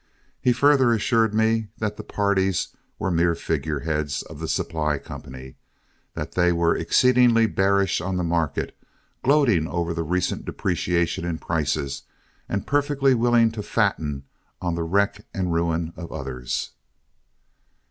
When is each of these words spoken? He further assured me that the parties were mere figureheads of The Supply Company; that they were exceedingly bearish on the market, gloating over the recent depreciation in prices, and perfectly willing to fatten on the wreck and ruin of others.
He 0.41 0.51
further 0.51 0.91
assured 0.93 1.31
me 1.31 1.67
that 1.77 1.95
the 1.95 2.01
parties 2.03 2.69
were 2.97 3.11
mere 3.11 3.35
figureheads 3.35 4.23
of 4.23 4.39
The 4.39 4.47
Supply 4.47 4.97
Company; 4.97 5.57
that 6.15 6.31
they 6.31 6.51
were 6.51 6.75
exceedingly 6.75 7.45
bearish 7.45 8.01
on 8.01 8.17
the 8.17 8.23
market, 8.23 8.75
gloating 9.23 9.67
over 9.67 9.93
the 9.93 10.01
recent 10.01 10.43
depreciation 10.45 11.23
in 11.23 11.37
prices, 11.37 12.01
and 12.49 12.65
perfectly 12.65 13.13
willing 13.13 13.51
to 13.51 13.61
fatten 13.61 14.23
on 14.59 14.73
the 14.73 14.81
wreck 14.81 15.23
and 15.35 15.53
ruin 15.53 15.93
of 15.95 16.11
others. 16.11 16.71